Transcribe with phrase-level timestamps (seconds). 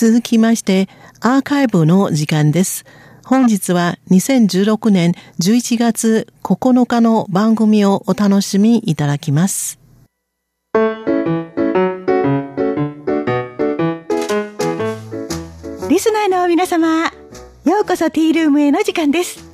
[0.00, 0.88] 続きまして、
[1.20, 2.86] アーカイブの時間です。
[3.22, 9.78] 本日は2016年11月9日の番組をお楽しみいただきます。
[15.90, 17.10] リスナーの皆様、よ
[17.82, 19.46] うこそティールームへの時間です。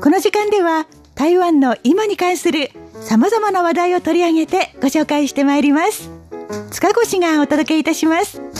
[0.00, 2.72] この時間では台湾の今に関する
[3.02, 6.10] 様々な話題を取り上げてご紹介してまいります。
[6.72, 8.51] 塚越がお届けいたします。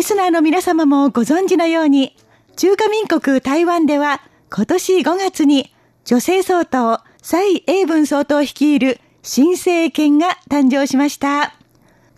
[0.00, 2.16] リスナーの皆様もご存知のように、
[2.56, 5.74] 中華民国台湾では今年5月に
[6.06, 11.54] 女性総統、蔡英文総統率いる新政権が誕生しました。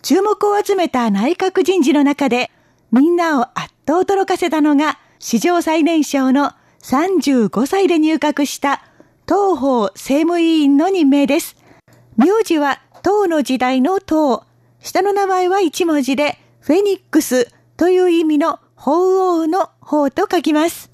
[0.01, 2.51] 注目を集めた内閣人事の中で、
[2.93, 8.81] みんなをあっと驚かせたのが、史上最年少の35歳で入閣した
[9.27, 11.57] 東方政務委員の任命です。
[12.15, 14.45] 名字は唐の時代の唐。
[14.79, 20.91] 下の名前は一文字でフェニックスという意味の法王の法と書きます。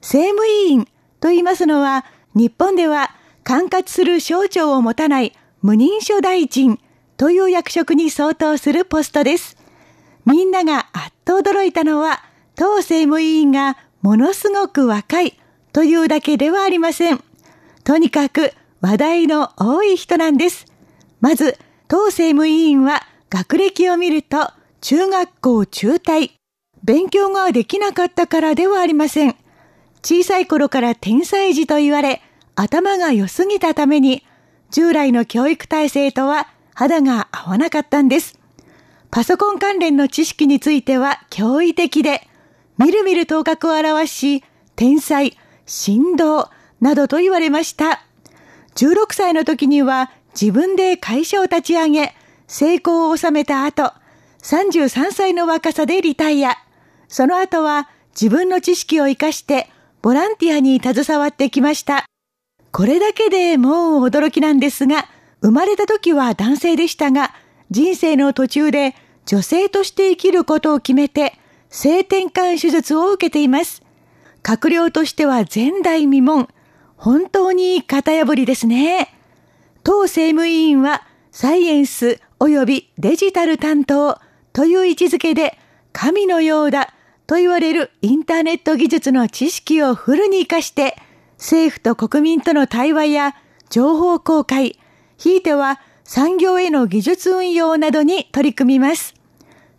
[0.00, 0.84] 政務委員
[1.20, 2.04] と言いますのは、
[2.34, 3.10] 日本では
[3.44, 5.32] 管轄する省庁を持たない
[5.62, 6.78] 無認証大臣
[7.16, 9.56] という役職に相当するポストです。
[10.24, 12.22] みんながあっと驚いたのは、
[12.56, 15.38] 当政務委員がものすごく若い
[15.72, 17.22] というだけではありません。
[17.84, 20.66] とにかく話題の多い人なんです。
[21.20, 26.30] まず、当政務委員は学歴を見ると中学校中退。
[26.82, 29.36] 勉強ができなかったからではありません。
[30.02, 32.22] 小さい頃から天才児と言われ、
[32.54, 34.24] 頭が良すぎたために、
[34.70, 38.38] 従来の教育体制とは肌が合わなかったんです。
[39.10, 42.26] パソコン関連の知識については驚異的で、
[42.78, 44.44] みるみる頭角を表し、
[44.76, 45.36] 天才、
[45.66, 46.48] 振動
[46.80, 48.02] などと言われました。
[48.76, 52.14] 16歳の時には自分で会社を立ち上げ、
[52.46, 53.92] 成功を収めた後、
[54.42, 56.56] 33歳の若さでリタイア。
[57.08, 57.88] その後は
[58.20, 59.68] 自分の知識を活かして
[60.02, 62.06] ボランティアに携わってきました。
[62.72, 65.08] これだけでもう驚きなんですが、
[65.42, 67.34] 生まれた時は男性でしたが、
[67.70, 68.94] 人生の途中で
[69.26, 71.34] 女性として生きることを決めて、
[71.68, 73.82] 性転換手術を受けています。
[74.42, 76.48] 閣僚としては前代未聞。
[76.96, 79.14] 本当に型破りですね。
[79.82, 84.18] 当政務委員はサイエンス及びデジタル担当
[84.52, 85.58] という位置づけで
[85.92, 86.94] 神のようだ
[87.26, 90.96] と言われるインターネット技術の知識をフルに活かして
[91.38, 93.34] 政府と国民との対話や
[93.70, 94.78] 情報公開、
[95.16, 99.14] ひいては産業への技術運用などに取り組みます。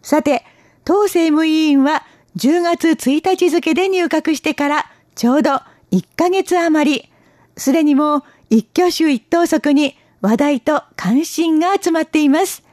[0.02, 0.44] さて、
[0.86, 2.03] 当政務委員は
[2.38, 5.62] 10月1日付で入閣してからちょうど
[5.92, 7.12] 1ヶ月余り、
[7.58, 12.64] すでにもう一挙手一投足に話題と関心が集まっています。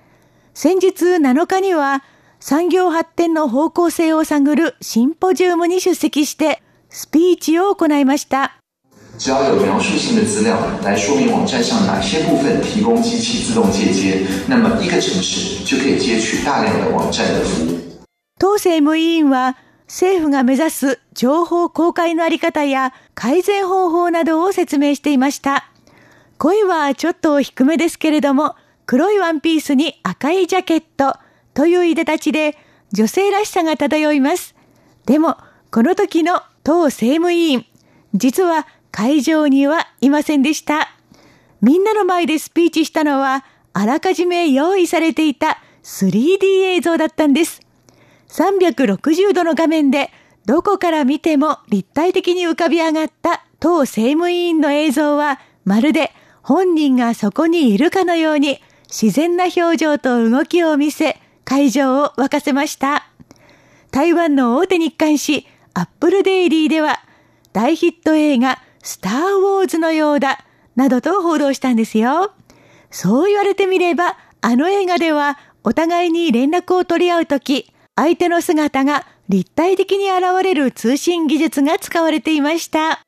[0.60, 2.02] 先日7日には
[2.40, 8.58] 産業発展の方向性を探るシンポジウムに出席してスピーチを行いました。
[9.16, 17.78] 只要有描述性的资料来说明网站上哪些部分提供机器自动接接，那么一个城市就可以接取大量的网站的服务。
[18.36, 19.54] 当政務委員は
[19.86, 25.70] 政府が目指す情報公開のあり方や改善方法などを説明していました。
[26.36, 28.56] 声はちょっと低めですけれども、
[28.88, 31.18] 黒いワンピースに赤いジャケット
[31.52, 32.56] といういでたちで
[32.90, 34.54] 女性らしさが漂います。
[35.04, 35.36] でも、
[35.70, 37.66] この時の党政務委員、
[38.14, 40.88] 実は会場にはいませんでした。
[41.60, 43.44] みんなの前でスピーチしたのは、
[43.74, 47.60] あらかじめ用意されていた 3D 映像だったんです。
[48.28, 50.10] 360度の画面で
[50.46, 56.10] どこから見ても立体的に浮かび上がった党政務委員の映像はまるで
[56.42, 63.06] 本人がそこにいるかのように自然な表情と動きを見せ会場を沸かせました。
[63.90, 67.00] 台湾の大手日刊誌アップルデイリーでは
[67.52, 70.44] 大ヒット映画スターウォーズのようだ
[70.76, 72.32] などと報道したんですよ。
[72.90, 83.02] そう言われてみればあの映画ではお互いに連絡を取り合うとき相手の姿が立体的に現れる通信技術が使われていました。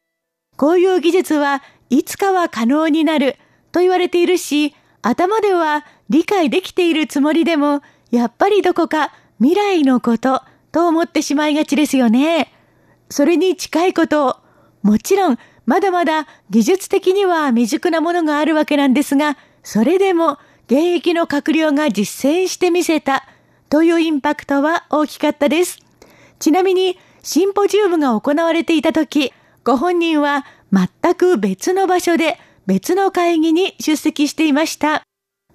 [0.56, 3.37] こういう技術はいつかは可能になる
[3.73, 10.43] と言われているし、頭では理解できているつもりでも、やっぱりどこか未来のこと
[10.73, 12.52] と思ってしまいがちですよね。
[13.08, 14.37] それに近いことを、
[14.82, 23.26] もちろんまだまだ技術的には未熟なものがあるわけなんですが、それでも現役の閣僚が実践してみせた
[23.69, 25.79] というインパクトは大きかったです。
[26.38, 29.32] ちなみに、シンポジウムが行われていた時、
[29.62, 32.38] ご本人は全く別の場所で
[32.71, 35.03] 別の会議に出席していました。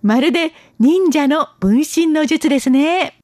[0.01, 3.17] まるで忍者の分身の術ですね。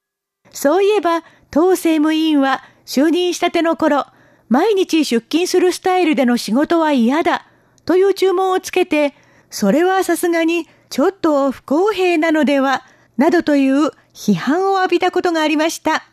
[0.54, 4.06] そういえば、当政務委員は就任したての頃、
[4.48, 7.46] 毎日出勤するスタイルでの仕事は嫌だ
[7.84, 9.14] という注文をつけて、
[9.50, 12.86] それはさすがにちょっと不公平なのでは、
[13.18, 16.06] などという批判を浴びたことがありました。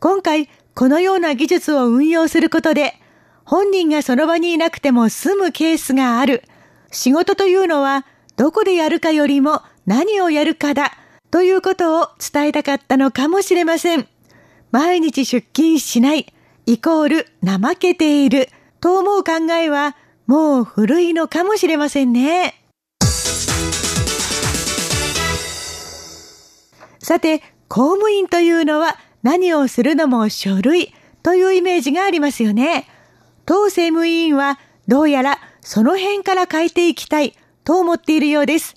[0.00, 3.00] 今回、このような技術を運用することで、
[3.46, 6.42] 本人がその場にいなくても済むケースがある。
[6.92, 8.06] 仕事というのは、
[8.36, 10.92] どこでやるかよりも何をやるかだ。
[11.30, 14.06] ということを伝えたかったのかもしれません。
[14.70, 16.32] 毎日出勤しない、
[16.66, 18.48] イコール怠けている、
[18.80, 19.96] と思う考えは、
[20.26, 22.62] もう古いのかもしれませんね。
[26.98, 32.86] さて、公務員というのは何をするのも書類というイメージがありますよね。
[33.46, 38.76] 当政務委員はどうやらその辺から変えていきたいと思っているようです。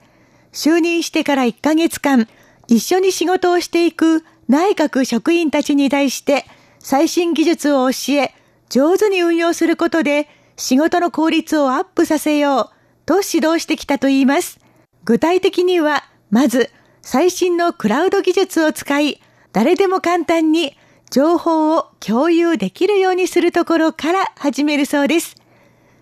[0.53, 2.27] 就任してから1ヶ月間、
[2.67, 6.45] 一緒に仕事をしていく内閣職員たちに対して
[6.79, 8.33] 最新技術を教え、
[8.69, 12.69] 上手に運用することで仕事の効率をアップさせよう
[13.05, 14.59] と指導してきたといいます。
[15.03, 16.71] 具体的には、まず
[17.01, 19.21] 最新のクラウド技術を使い、
[19.53, 20.77] 誰でも簡単に
[21.11, 25.35] 情報を共有できるようにするところから始めるそうです。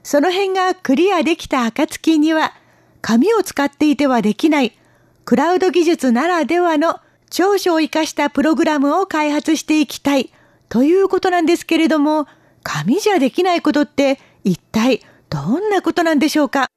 [0.04, 2.54] その辺がクリアできた暁には、
[3.02, 4.78] 紙を使っていてはできない
[5.26, 10.32] クラウド技術ならではの長所を活かしたプログラムを開発していきたい
[10.70, 12.28] ということなんですけれども、
[12.62, 16.68] 紙じゃできないことって一体どんなことなんでしょうか？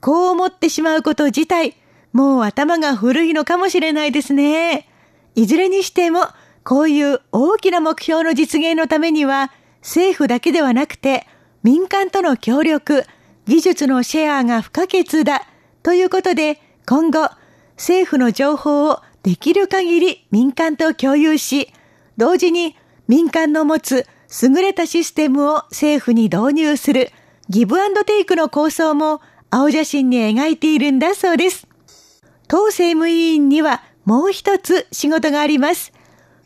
[0.00, 1.76] こう思ってしまうこと自体
[2.12, 4.88] もう頭が古いのかもしれないですね。
[5.34, 6.26] いずれにしても、
[6.62, 9.50] こういう大きな目標の実現のためには、
[9.80, 11.26] 政府だけではなくて、
[11.62, 13.04] 民間との協力、
[13.46, 15.46] 技術のシェアが不可欠だ。
[15.82, 17.28] ということで、今後、
[17.76, 21.72] 政府の情報をできる限り民間と共有し、
[22.16, 22.76] 同時に
[23.08, 24.06] 民間の持つ
[24.42, 27.10] 優れたシステムを政府に導入する
[27.48, 29.20] ギブアンドテイクの構想も
[29.50, 31.68] 青写真に描いているんだそうです。
[32.48, 35.92] 当政務委員にはもう一つ仕事があります。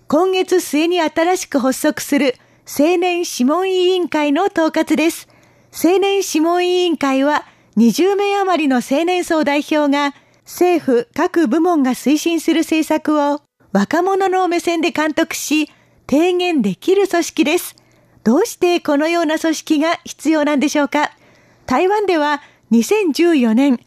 [0.08, 2.36] 今月末に新しく発足する
[2.68, 5.28] 青年諮問委員会の統括です。
[5.72, 7.44] 青年諮問委員会は
[7.76, 10.14] 20名余りの青年層代表が
[10.44, 13.40] 政府各部門が推進する政策を
[13.72, 15.70] 若者の目線で監督し
[16.10, 17.76] 提言できる組織です。
[18.24, 21.12] どうしてこのような組織が必要なんでしょうか
[21.66, 22.42] 台湾では
[22.72, 23.78] 2014年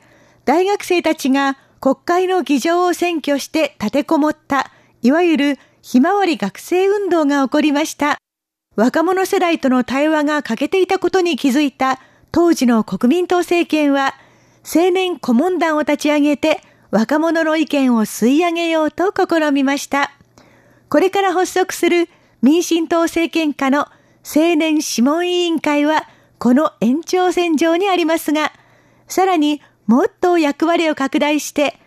[0.45, 4.71] 大学生たちが国会の議場を占拠して立てこもった、
[5.01, 8.19] いわゆるひまわり学生運動が起こりました。
[8.79, 11.99] 若者世代との対話が欠けていたことに気づいた
[12.31, 14.13] 当時の国民党政権は、
[14.63, 20.13] 青年顧問団を立ち上げて若者の意見を吸い上げようと試みました。
[20.87, 22.07] これから発足する
[22.41, 23.79] 民進党政権下の
[24.23, 28.53] 青年諮問委員会はこの延長線上にありますが、
[29.09, 31.77] さらにもっと役割を拡大して、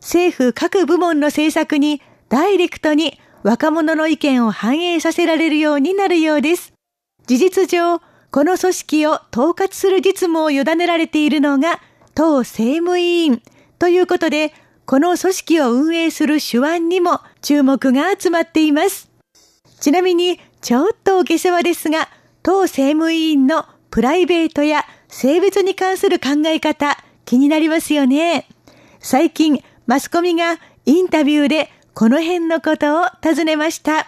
[0.00, 6.74] 政府各部門の政策にダイレクトに若者の意見を反映させられるようになるようです。
[7.26, 8.00] 事実上、
[8.30, 11.80] この組織を統括する実務を委ねられているのが
[12.14, 13.42] 党政務委員
[13.78, 14.52] ということで、
[14.84, 19.10] この組織を運営する手腕にも注目が集まっています。
[19.80, 22.08] ちなみに、ちょっとお下世話ですが、
[22.42, 28.46] 党政務委員のプライベートや性別に関する考え方、気になりますよね。
[28.98, 34.06] 最近、マスコミがインタビューでこの辺のことを尋ねました。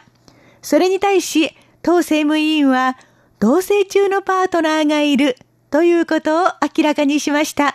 [0.62, 2.96] それに対し、当政務委員は、
[3.38, 5.36] 同棲中のパートナーがいる
[5.70, 7.74] ということを明らかにしました。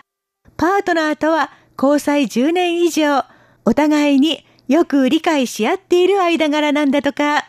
[0.57, 3.25] パートナーとは交際10年以上、
[3.63, 7.47] お互いによく理解し合っている間柄なんだとか、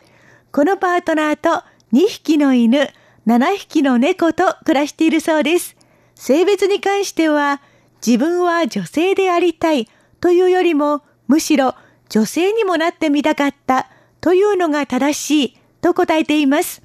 [0.53, 1.63] このパートナーと
[1.95, 2.91] 2匹の犬、
[3.27, 5.75] 7匹の猫と暮らしているそうです。
[6.15, 7.63] 性別に関しては、
[8.07, 9.89] 自分は女性でありたい
[10.21, 11.75] というよりも、むしろ
[12.09, 13.89] 女性にもなってみたかった
[14.21, 16.83] というのが正しいと答えています。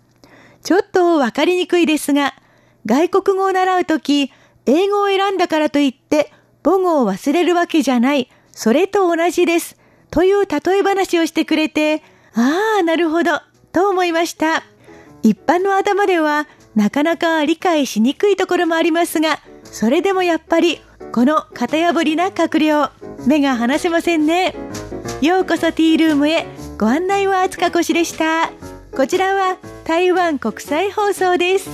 [0.63, 2.33] ちょっとわかりにくいですが、
[2.85, 4.31] 外国語を習うとき、
[4.65, 6.31] 英語を選んだからといって
[6.63, 9.77] 母語を忘れるわけじゃない、それと同じです。
[10.11, 12.03] という例え話をしてくれて、
[12.35, 14.63] ああ、なるほど、と思いました。
[15.23, 20.79] 一般の頭ではなかなか理解しにくいところもありますが、それでもやっぱり
[21.11, 22.89] この型破りな閣僚、
[23.25, 24.53] 目が離せませんね。
[25.23, 26.45] ようこそティールームへ
[26.77, 28.51] ご案内はあつかこしでした。
[28.93, 31.69] こちらは台湾国際放送です。